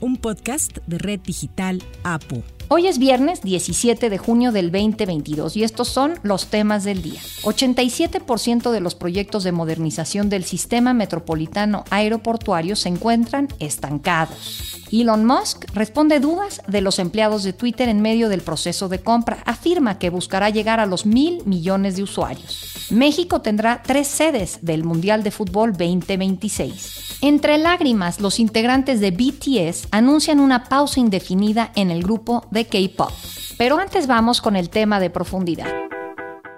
[0.00, 2.42] un podcast de Red Digital APU.
[2.68, 7.20] Hoy es viernes 17 de junio del 2022 y estos son los temas del día.
[7.42, 14.86] 87% de los proyectos de modernización del sistema metropolitano aeroportuario se encuentran estancados.
[14.92, 19.42] Elon Musk responde dudas de los empleados de Twitter en medio del proceso de compra.
[19.46, 22.88] Afirma que buscará llegar a los mil millones de usuarios.
[22.90, 27.09] México tendrá tres sedes del Mundial de Fútbol 2026.
[27.22, 33.10] Entre lágrimas, los integrantes de BTS anuncian una pausa indefinida en el grupo de K-Pop.
[33.58, 35.68] Pero antes vamos con el tema de profundidad.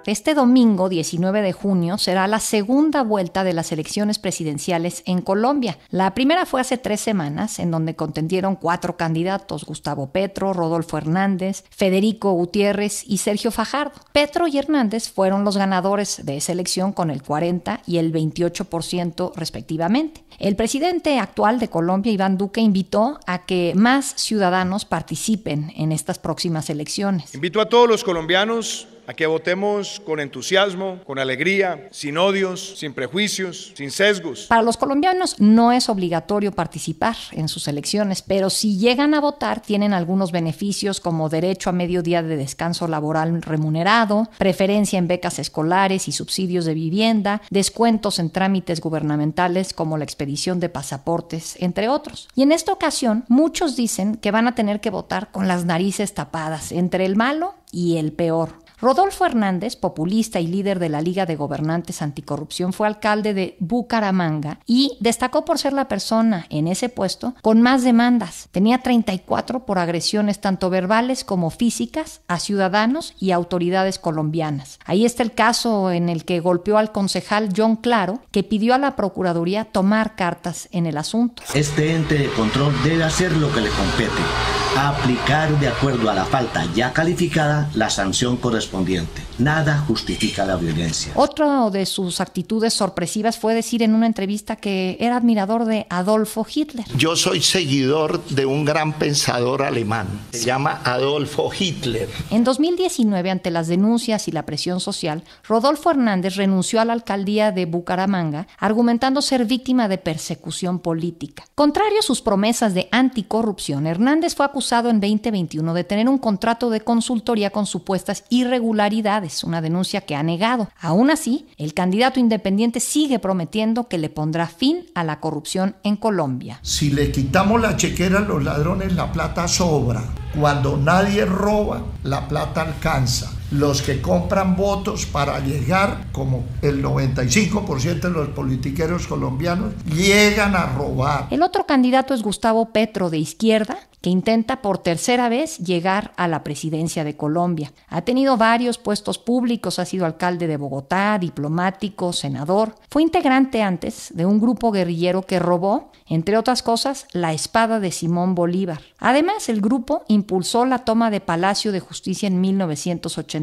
[0.05, 5.77] Este domingo 19 de junio será la segunda vuelta de las elecciones presidenciales en Colombia.
[5.91, 11.63] La primera fue hace tres semanas, en donde contendieron cuatro candidatos, Gustavo Petro, Rodolfo Hernández,
[11.69, 13.93] Federico Gutiérrez y Sergio Fajardo.
[14.11, 19.31] Petro y Hernández fueron los ganadores de esa elección con el 40 y el 28%
[19.37, 20.25] respectivamente.
[20.37, 26.19] El presidente actual de Colombia, Iván Duque, invitó a que más ciudadanos participen en estas
[26.19, 27.33] próximas elecciones.
[27.33, 32.93] Invito a todos los colombianos a que votemos con entusiasmo, con alegría, sin odios, sin
[32.93, 34.47] prejuicios, sin sesgos.
[34.47, 39.61] Para los colombianos no es obligatorio participar en sus elecciones, pero si llegan a votar
[39.61, 45.39] tienen algunos beneficios como derecho a medio día de descanso laboral remunerado, preferencia en becas
[45.39, 51.89] escolares y subsidios de vivienda, descuentos en trámites gubernamentales como la expedición de pasaportes, entre
[51.89, 52.27] otros.
[52.35, 56.13] Y en esta ocasión muchos dicen que van a tener que votar con las narices
[56.13, 58.62] tapadas entre el malo y el peor.
[58.83, 64.59] Rodolfo Hernández, populista y líder de la Liga de Gobernantes Anticorrupción, fue alcalde de Bucaramanga
[64.65, 68.49] y destacó por ser la persona en ese puesto con más demandas.
[68.51, 74.79] Tenía 34 por agresiones tanto verbales como físicas a ciudadanos y autoridades colombianas.
[74.83, 78.79] Ahí está el caso en el que golpeó al concejal John Claro, que pidió a
[78.79, 81.41] la Procuraduría tomar cartas en el asunto.
[81.53, 86.25] Este ente de control debe hacer lo que le compete aplicar de acuerdo a la
[86.25, 89.21] falta ya calificada la sanción correspondiente.
[89.39, 91.11] Nada justifica la violencia.
[91.15, 96.45] Otra de sus actitudes sorpresivas fue decir en una entrevista que era admirador de Adolfo
[96.53, 96.85] Hitler.
[96.95, 100.07] Yo soy seguidor de un gran pensador alemán.
[100.31, 102.09] Se llama Adolfo Hitler.
[102.29, 107.51] En 2019, ante las denuncias y la presión social, Rodolfo Hernández renunció a la alcaldía
[107.51, 111.45] de Bucaramanga, argumentando ser víctima de persecución política.
[111.55, 116.69] Contrario a sus promesas de anticorrupción, Hernández fue acusado en 2021 de tener un contrato
[116.69, 120.69] de consultoría con supuestas irregularidades una denuncia que ha negado.
[120.79, 125.95] Aún así, el candidato independiente sigue prometiendo que le pondrá fin a la corrupción en
[125.95, 126.59] Colombia.
[126.61, 130.03] Si le quitamos la chequera a los ladrones, la plata sobra.
[130.39, 138.01] Cuando nadie roba, la plata alcanza los que compran votos para llegar, como el 95%
[138.01, 141.27] de los politiqueros colombianos, llegan a robar.
[141.29, 146.27] El otro candidato es Gustavo Petro de izquierda, que intenta por tercera vez llegar a
[146.27, 147.71] la presidencia de Colombia.
[147.87, 152.75] Ha tenido varios puestos públicos, ha sido alcalde de Bogotá, diplomático, senador.
[152.89, 157.93] Fue integrante antes de un grupo guerrillero que robó, entre otras cosas, la espada de
[157.93, 158.81] Simón Bolívar.
[158.99, 162.41] Además, el grupo impulsó la toma de Palacio de Justicia en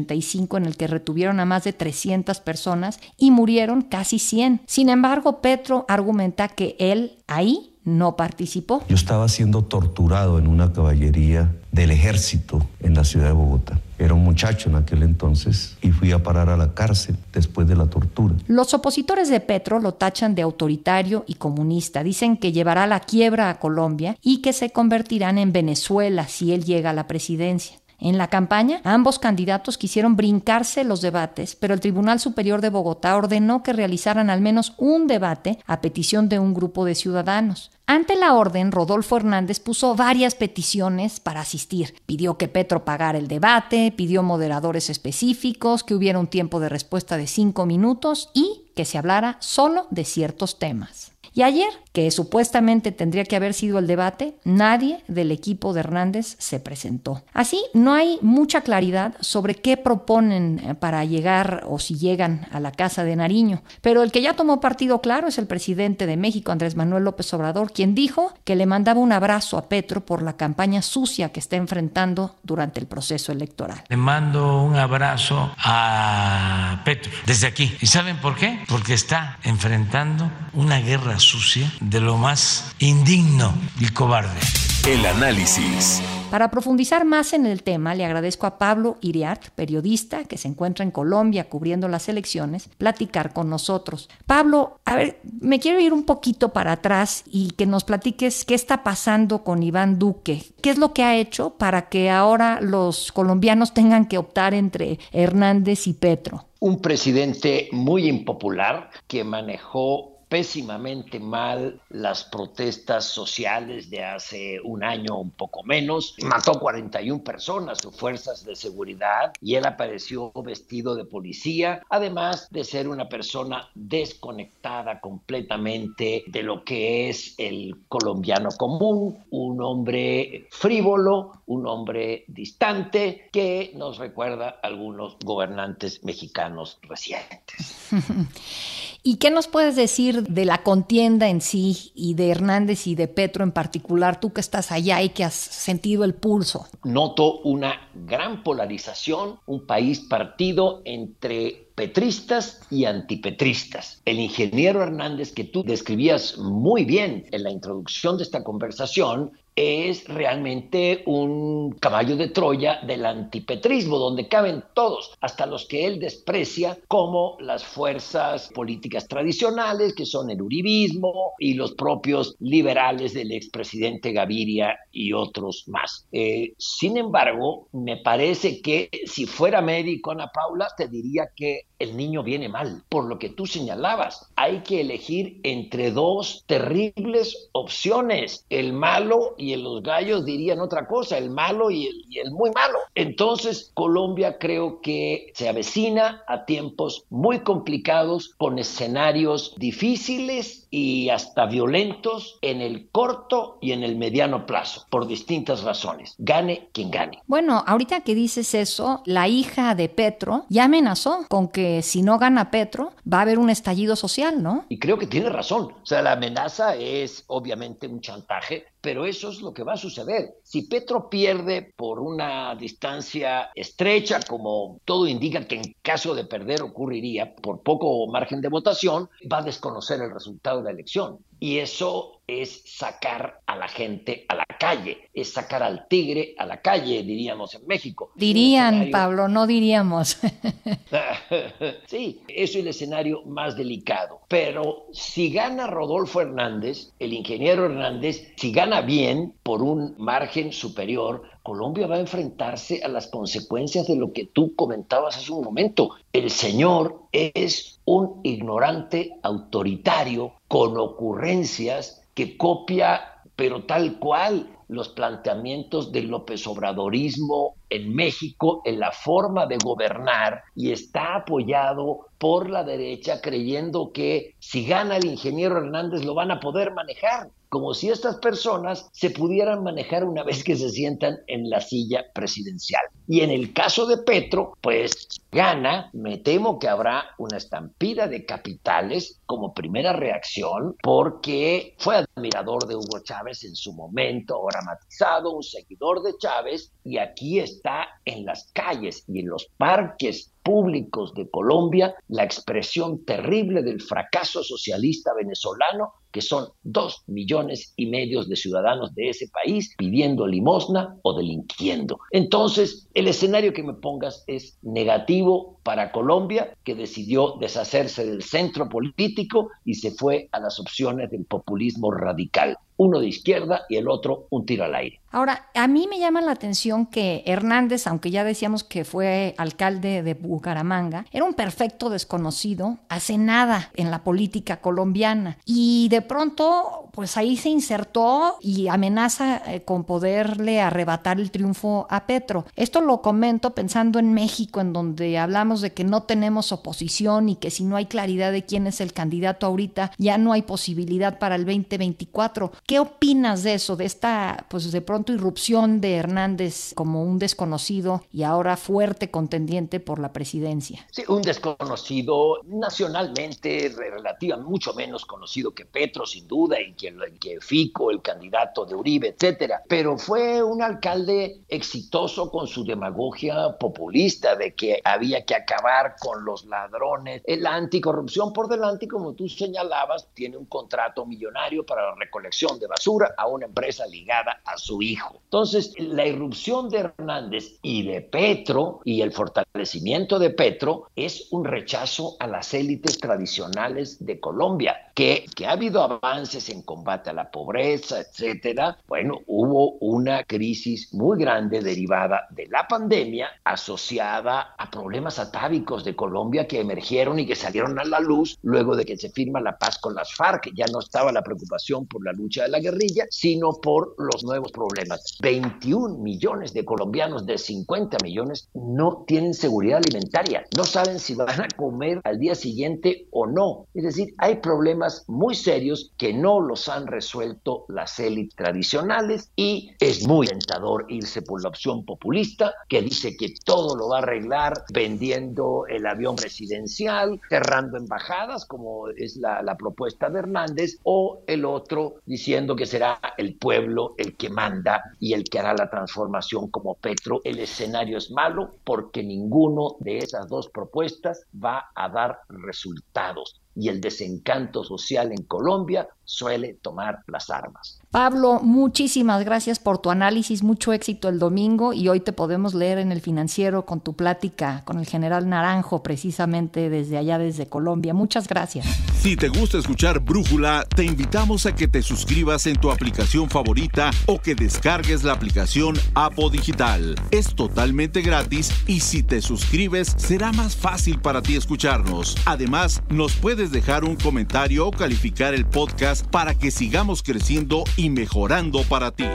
[0.01, 4.61] 1985, en el que retuvieron a más de 300 personas y murieron casi 100.
[4.65, 8.83] Sin embargo, Petro argumenta que él ahí no participó.
[8.87, 13.79] Yo estaba siendo torturado en una caballería del ejército en la ciudad de Bogotá.
[13.97, 17.75] Era un muchacho en aquel entonces y fui a parar a la cárcel después de
[17.75, 18.33] la tortura.
[18.47, 22.03] Los opositores de Petro lo tachan de autoritario y comunista.
[22.03, 26.63] Dicen que llevará la quiebra a Colombia y que se convertirán en Venezuela si él
[26.63, 27.77] llega a la presidencia.
[28.03, 33.15] En la campaña, ambos candidatos quisieron brincarse los debates, pero el Tribunal Superior de Bogotá
[33.15, 37.69] ordenó que realizaran al menos un debate a petición de un grupo de ciudadanos.
[37.85, 41.93] Ante la orden, Rodolfo Hernández puso varias peticiones para asistir.
[42.07, 47.17] Pidió que Petro pagara el debate, pidió moderadores específicos, que hubiera un tiempo de respuesta
[47.17, 51.10] de cinco minutos y que se hablara solo de ciertos temas.
[51.33, 56.35] Y ayer, que supuestamente tendría que haber sido el debate, nadie del equipo de Hernández
[56.39, 57.23] se presentó.
[57.33, 62.59] Así, no hay mucha claridad sobre qué proponen eh, para llegar o si llegan a
[62.59, 63.61] la casa de Nariño.
[63.81, 67.33] Pero el que ya tomó partido claro es el presidente de México, Andrés Manuel López
[67.33, 71.39] Obrador, quien dijo que le mandaba un abrazo a Petro por la campaña sucia que
[71.39, 73.83] está enfrentando durante el proceso electoral.
[73.87, 77.75] Le mando un abrazo a Petro desde aquí.
[77.81, 78.59] ¿Y saben por qué?
[78.67, 84.39] Porque está enfrentando una guerra sucia de lo más indigno y cobarde.
[84.87, 86.01] El análisis.
[86.31, 90.85] Para profundizar más en el tema, le agradezco a Pablo Iriart, periodista que se encuentra
[90.85, 94.09] en Colombia cubriendo las elecciones, platicar con nosotros.
[94.25, 98.55] Pablo, a ver, me quiero ir un poquito para atrás y que nos platiques qué
[98.55, 100.45] está pasando con Iván Duque.
[100.61, 104.99] ¿Qué es lo que ha hecho para que ahora los colombianos tengan que optar entre
[105.11, 106.45] Hernández y Petro?
[106.61, 115.19] Un presidente muy impopular que manejó pésimamente mal las protestas sociales de hace un año,
[115.19, 116.15] un poco menos.
[116.23, 122.63] Mató 41 personas, sus fuerzas de seguridad, y él apareció vestido de policía, además de
[122.63, 131.33] ser una persona desconectada completamente de lo que es el colombiano común, un hombre frívolo,
[131.47, 137.89] un hombre distante que nos recuerda a algunos gobernantes mexicanos recientes.
[139.03, 143.07] ¿Y qué nos puedes decir de la contienda en sí y de Hernández y de
[143.07, 146.67] Petro en particular, tú que estás allá y que has sentido el pulso?
[146.83, 154.01] Noto una gran polarización, un país partido entre petristas y antipetristas.
[154.05, 160.07] El ingeniero Hernández que tú describías muy bien en la introducción de esta conversación es
[160.07, 166.77] realmente un caballo de Troya del antipetrismo, donde caben todos, hasta los que él desprecia,
[166.87, 174.13] como las fuerzas políticas tradicionales, que son el uribismo y los propios liberales del expresidente
[174.13, 176.07] Gaviria y otros más.
[176.11, 181.97] Eh, sin embargo, me parece que si fuera médico, Ana Paula, te diría que el
[181.97, 184.29] niño viene mal, por lo que tú señalabas.
[184.35, 191.17] Hay que elegir entre dos terribles opciones, el malo y los gallos dirían otra cosa,
[191.17, 192.79] el malo y el, y el muy malo.
[192.95, 201.45] Entonces, Colombia creo que se avecina a tiempos muy complicados, con escenarios difíciles y hasta
[201.45, 206.15] violentos en el corto y en el mediano plazo, por distintas razones.
[206.17, 207.19] Gane quien gane.
[207.27, 212.17] Bueno, ahorita que dices eso, la hija de Petro ya amenazó con que si no
[212.17, 214.65] gana Petro, va a haber un estallido social, ¿no?
[214.69, 215.73] Y creo que tiene razón.
[215.81, 219.77] O sea, la amenaza es obviamente un chantaje, pero eso es lo que va a
[219.77, 220.33] suceder.
[220.43, 226.61] Si Petro pierde por una distancia estrecha, como todo indica que en caso de perder
[226.63, 231.19] ocurriría por poco margen de votación, va a desconocer el resultado de la elección.
[231.39, 236.45] Y eso es sacar a la gente a la calle, es sacar al tigre a
[236.45, 238.11] la calle, diríamos en México.
[238.15, 240.17] Dirían, Pablo, no diríamos.
[241.87, 244.21] sí, eso es el escenario más delicado.
[244.27, 251.23] Pero si gana Rodolfo Hernández, el ingeniero Hernández, si gana bien por un margen superior,
[251.43, 255.91] Colombia va a enfrentarse a las consecuencias de lo que tú comentabas hace un momento.
[256.13, 265.91] El señor es un ignorante autoritario con ocurrencias que copia, pero tal cual, los planteamientos
[265.91, 272.63] del López Obradorismo en México en la forma de gobernar y está apoyado por la
[272.63, 277.89] derecha creyendo que si gana el ingeniero Hernández lo van a poder manejar como si
[277.89, 282.81] estas personas se pudieran manejar una vez que se sientan en la silla presidencial.
[283.09, 288.25] Y en el caso de Petro, pues gana, me temo que habrá una estampida de
[288.25, 295.35] capitales como primera reacción, porque fue admirador de Hugo Chávez en su momento, ahora matizado,
[295.35, 301.13] un seguidor de Chávez, y aquí está en las calles y en los parques públicos
[301.13, 308.23] de Colombia la expresión terrible del fracaso socialista venezolano que son dos millones y medio
[308.23, 311.99] de ciudadanos de ese país pidiendo limosna o delinquiendo.
[312.11, 318.69] Entonces, el escenario que me pongas es negativo para Colombia, que decidió deshacerse del centro
[318.69, 323.87] político y se fue a las opciones del populismo radical uno de izquierda y el
[323.87, 325.01] otro un tiro al aire.
[325.11, 330.03] Ahora, a mí me llama la atención que Hernández, aunque ya decíamos que fue alcalde
[330.03, 335.37] de Bucaramanga, era un perfecto desconocido, hace nada en la política colombiana.
[335.45, 341.87] Y de pronto, pues ahí se insertó y amenaza eh, con poderle arrebatar el triunfo
[341.89, 342.45] a Petro.
[342.55, 347.35] Esto lo comento pensando en México, en donde hablamos de que no tenemos oposición y
[347.35, 351.19] que si no hay claridad de quién es el candidato ahorita, ya no hay posibilidad
[351.19, 352.53] para el 2024.
[352.71, 358.05] ¿Qué opinas de eso, de esta, pues de pronto irrupción de Hernández como un desconocido
[358.13, 360.87] y ahora fuerte contendiente por la presidencia?
[360.89, 367.41] Sí, un desconocido nacionalmente, relativamente mucho menos conocido que Petro, sin duda, y que, que
[367.41, 369.63] Fico, el candidato de Uribe, etcétera.
[369.67, 376.23] Pero fue un alcalde exitoso con su demagogia populista de que había que acabar con
[376.23, 377.21] los ladrones.
[377.27, 382.67] La anticorrupción por delante, como tú señalabas, tiene un contrato millonario para la recolección de
[382.67, 385.19] basura a una empresa ligada a su hijo.
[385.25, 391.45] Entonces, la irrupción de Hernández y de Petro y el fortalecimiento de Petro es un
[391.45, 397.13] rechazo a las élites tradicionales de Colombia, que, que ha habido avances en combate a
[397.13, 398.77] la pobreza, etcétera.
[398.87, 405.95] Bueno, hubo una crisis muy grande derivada de la pandemia asociada a problemas atávicos de
[405.95, 409.57] Colombia que emergieron y que salieron a la luz luego de que se firma la
[409.57, 410.51] paz con las FARC.
[410.53, 414.51] Ya no estaba la preocupación por la lucha de la guerrilla, sino por los nuevos
[414.51, 415.17] problemas.
[415.19, 421.41] 21 millones de colombianos de 50 millones no tienen seguridad alimentaria, no saben si van
[421.41, 423.65] a comer al día siguiente o no.
[423.73, 429.71] Es decir, hay problemas muy serios que no los han resuelto las élites tradicionales y
[429.79, 434.01] es muy tentador irse por la opción populista que dice que todo lo va a
[434.01, 441.45] arreglar vendiendo el avión presidencial, cerrando embajadas, como es la, propuesta de Hernández, o el
[441.45, 446.49] otro diciendo que será el pueblo el que manda y el que hará la transformación
[446.49, 447.21] como Petro.
[447.23, 453.69] El escenario es malo porque ninguno de esas dos propuestas va a dar resultados y
[453.69, 457.79] el desencanto social en Colombia suele tomar las armas.
[457.89, 462.77] Pablo, muchísimas gracias por tu análisis, mucho éxito el domingo y hoy te podemos leer
[462.79, 467.93] en el financiero con tu plática con el general Naranjo precisamente desde allá, desde Colombia.
[467.93, 468.65] Muchas gracias.
[469.01, 473.89] Si te gusta escuchar Brújula, te invitamos a que te suscribas en tu aplicación favorita
[474.05, 476.95] o que descargues la aplicación Apo Digital.
[477.09, 482.15] Es totalmente gratis y si te suscribes será más fácil para ti escucharnos.
[482.25, 487.89] Además, nos puedes dejar un comentario o calificar el podcast para que sigamos creciendo y
[487.89, 489.05] mejorando para ti.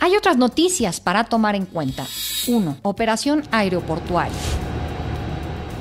[0.00, 2.04] Hay otras noticias para tomar en cuenta.
[2.48, 2.78] 1.
[2.82, 4.36] Operación aeroportuaria.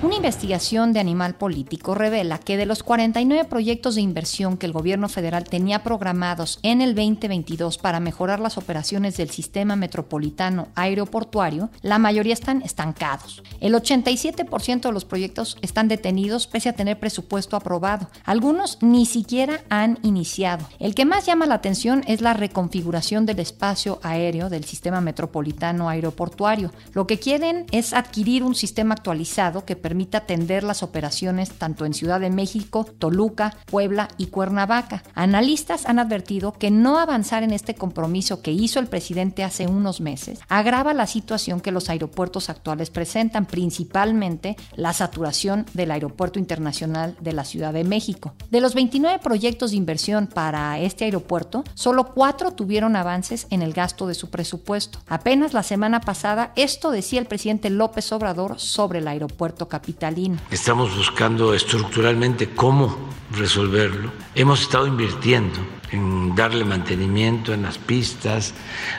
[0.04, 4.72] Una investigación de Animal Político revela que de los 49 proyectos de inversión que el
[4.72, 11.70] gobierno federal tenía programados en el 2022 para mejorar las operaciones del sistema metropolitano aeroportuario,
[11.84, 13.44] la mayoría están estancados.
[13.60, 18.10] El 87% de los proyectos están detenidos pese a tener presupuesto aprobado.
[18.26, 20.68] Algunos ni siquiera han iniciado.
[20.80, 25.90] El que más llama la atención es la reconfiguración del espacio aéreo del sistema metropolitano
[25.90, 26.72] aeroportuario.
[26.94, 31.94] Lo que quieren es adquirir un sistema actualizado que permita atender las operaciones tanto en
[31.94, 35.04] Ciudad de México, Toluca, Puebla y Cuernavaca.
[35.16, 40.02] Analistas han advertido que no avanzar en este compromiso que hizo el presidente hace unos
[40.02, 47.16] meses agrava la situación que los aeropuertos actuales presentan, principalmente la saturación del Aeropuerto Internacional
[47.20, 48.34] de la Ciudad de México.
[48.50, 53.74] De los 29 proyectos de inversión para este aeropuerto, solo cuatro tuvieron avances en el
[53.74, 55.00] gasto de su presupuesto.
[55.08, 60.38] Apenas la semana pasada, esto decía el presidente López Obrador sobre el aeropuerto capital capitalino.
[60.52, 62.96] Estamos buscando estructuralmente cómo
[63.32, 64.12] resolverlo.
[64.36, 65.60] Hemos estado invirtiendo
[65.92, 68.54] en darle mantenimiento en las pistas,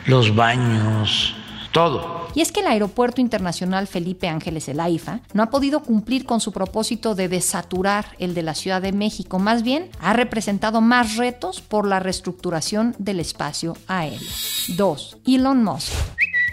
[0.07, 1.37] los baños,
[1.71, 2.27] todo.
[2.35, 6.41] Y es que el Aeropuerto Internacional Felipe Ángeles El AIFA no ha podido cumplir con
[6.41, 11.17] su propósito de desaturar el de la Ciudad de México, más bien ha representado más
[11.17, 14.19] retos por la reestructuración del espacio aéreo.
[14.77, 15.19] 2.
[15.27, 15.93] Elon Musk.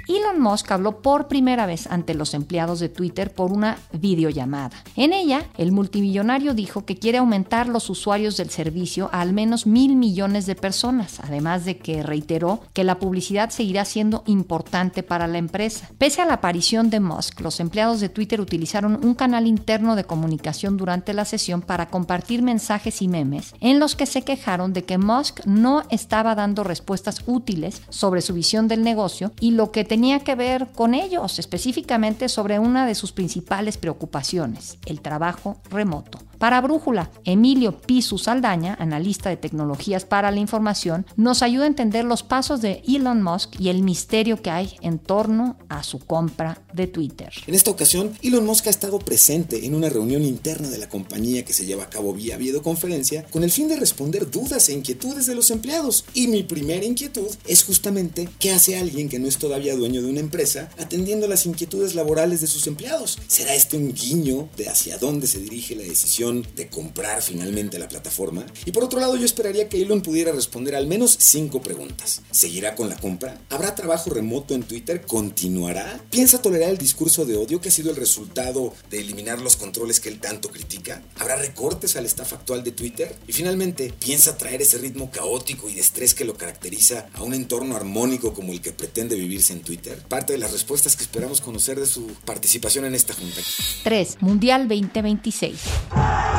[0.10, 4.76] Elon Musk habló por primera vez ante los empleados de Twitter por una videollamada.
[4.96, 9.68] En ella, el multimillonario dijo que quiere aumentar los usuarios del servicio a al menos
[9.68, 15.28] mil millones de personas, además de que reiteró que la publicidad seguirá siendo importante para
[15.28, 15.92] la empresa.
[16.00, 20.06] Pese a la aparición de Musk, los empleados de Twitter utilizaron un canal interno de
[20.06, 24.86] comunicación durante la sesión para compartir mensajes y memes en los que se quejaron de
[24.86, 29.84] que Musk no estaba dando respuestas útiles sobre su visión del negocio y lo que
[29.84, 35.58] tenía tenía que ver con ellos, específicamente sobre una de sus principales preocupaciones, el trabajo
[35.70, 36.20] remoto.
[36.40, 42.06] Para Brújula, Emilio Pisu Saldaña, analista de tecnologías para la información, nos ayuda a entender
[42.06, 46.62] los pasos de Elon Musk y el misterio que hay en torno a su compra
[46.74, 47.34] de Twitter.
[47.46, 51.44] En esta ocasión, Elon Musk ha estado presente en una reunión interna de la compañía
[51.44, 55.26] que se lleva a cabo vía videoconferencia con el fin de responder dudas e inquietudes
[55.26, 56.06] de los empleados.
[56.14, 60.10] Y mi primera inquietud es justamente qué hace alguien que no es todavía dueño de
[60.10, 63.20] una empresa atendiendo las inquietudes laborales de sus empleados.
[63.28, 67.88] ¿Será este un guiño de hacia dónde se dirige la decisión de comprar finalmente la
[67.88, 68.46] plataforma.
[68.66, 72.22] Y por otro lado, yo esperaría que Elon pudiera responder al menos cinco preguntas.
[72.32, 73.42] ¿Seguirá con la compra?
[73.50, 75.02] ¿Habrá trabajo remoto en Twitter?
[75.02, 76.02] ¿Continuará?
[76.10, 80.00] ¿Piensa tolerar el discurso de odio que ha sido el resultado de eliminar los controles
[80.00, 81.02] que él tanto critica?
[81.18, 83.16] ¿Habrá recortes al staff actual de Twitter?
[83.28, 87.34] Y finalmente, ¿piensa traer ese ritmo caótico y de estrés que lo caracteriza a un
[87.34, 90.02] entorno armónico como el que pretende vivirse en Twitter?
[90.08, 93.42] Parte de las respuestas que esperamos conocer de su participación en esta junta.
[93.84, 94.18] 3.
[94.22, 95.60] Mundial 2026.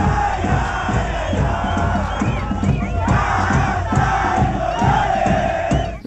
[0.01, 0.80] yeah.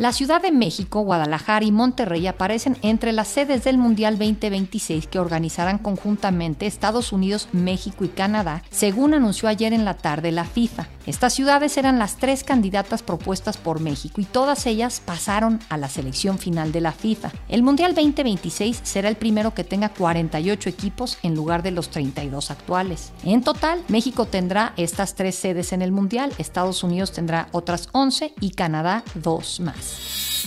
[0.03, 5.17] La Ciudad de México, Guadalajara y Monterrey aparecen entre las sedes del Mundial 2026 que
[5.17, 10.89] organizarán conjuntamente Estados Unidos, México y Canadá, según anunció ayer en la tarde la FIFA.
[11.05, 15.87] Estas ciudades eran las tres candidatas propuestas por México y todas ellas pasaron a la
[15.87, 17.31] selección final de la FIFA.
[17.47, 22.51] El Mundial 2026 será el primero que tenga 48 equipos en lugar de los 32
[22.51, 23.13] actuales.
[23.23, 28.33] En total, México tendrá estas tres sedes en el Mundial, Estados Unidos tendrá otras 11
[28.41, 29.92] y Canadá dos más.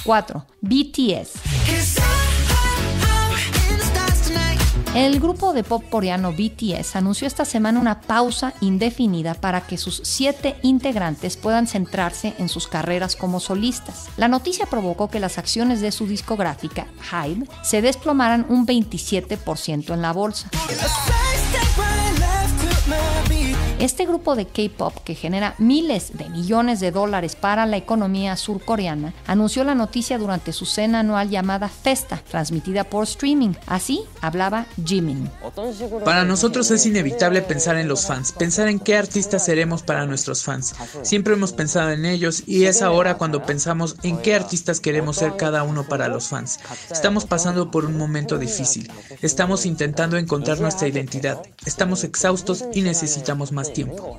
[0.04, 0.46] 4.
[0.60, 1.40] BTS.
[4.96, 10.00] El grupo de pop coreano BTS anunció esta semana una pausa indefinida para que sus
[10.04, 14.06] siete integrantes puedan centrarse en sus carreras como solistas.
[14.16, 20.00] La noticia provocó que las acciones de su discográfica, Hybe, se desplomaran un 27% en
[20.00, 20.48] la bolsa.
[23.78, 29.12] Este grupo de K-pop, que genera miles de millones de dólares para la economía surcoreana,
[29.26, 33.52] anunció la noticia durante su cena anual llamada Festa, transmitida por streaming.
[33.66, 35.30] Así hablaba Jimin.
[36.06, 40.42] Para nosotros es inevitable pensar en los fans, pensar en qué artistas seremos para nuestros
[40.42, 40.74] fans.
[41.02, 45.36] Siempre hemos pensado en ellos y es ahora cuando pensamos en qué artistas queremos ser
[45.36, 46.60] cada uno para los fans.
[46.90, 48.90] Estamos pasando por un momento difícil.
[49.20, 51.42] Estamos intentando encontrar nuestra identidad.
[51.66, 54.18] Estamos exhaustos y necesitamos más tiempo.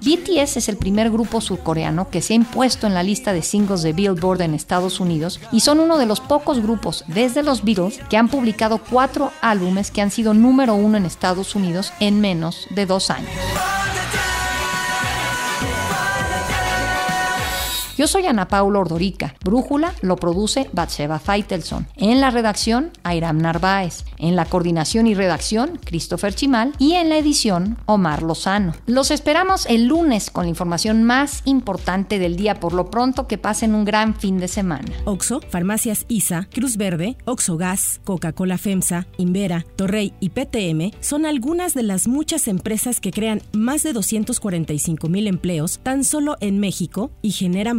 [0.00, 3.82] BTS es el primer grupo surcoreano que se ha impuesto en la lista de singles
[3.82, 8.00] de Billboard en Estados Unidos y son uno de los pocos grupos desde los Beatles
[8.08, 12.66] que han publicado cuatro álbumes que han sido número uno en Estados Unidos en menos
[12.70, 13.30] de dos años.
[18.00, 19.34] Yo soy Ana Paula Ordorica.
[19.44, 21.86] Brújula lo produce Batseba Feitelson.
[21.96, 24.06] En la redacción, Airam Narváez.
[24.16, 26.72] En la coordinación y redacción, Christopher Chimal.
[26.78, 28.72] Y en la edición, Omar Lozano.
[28.86, 32.58] Los esperamos el lunes con la información más importante del día.
[32.58, 34.90] Por lo pronto, que pasen un gran fin de semana.
[35.04, 41.74] Oxo, Farmacias ISA, Cruz Verde, Oxo Gas, Coca-Cola FEMSA, Invera, Torrey y PTM son algunas
[41.74, 47.10] de las muchas empresas que crean más de 245 mil empleos tan solo en México
[47.20, 47.78] y generan